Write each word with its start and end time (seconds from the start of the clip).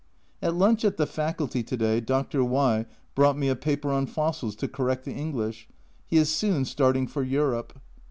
At 0.41 0.55
lunch 0.55 0.83
at 0.83 0.97
the 0.97 1.05
Faculty 1.05 1.61
to 1.61 1.77
day. 1.77 1.99
Dr. 2.01 2.43
Y 2.43 2.87
brought 3.13 3.37
me 3.37 3.49
a 3.49 3.55
paper 3.55 3.91
on 3.91 4.07
fossils 4.07 4.55
to 4.55 4.67
correct 4.67 5.05
the 5.05 5.13
English, 5.13 5.67
he 6.07 6.17
is 6.17 6.31
soon 6.35 6.65
starting 6.65 7.05
for 7.05 7.21
Europe. 7.21 7.79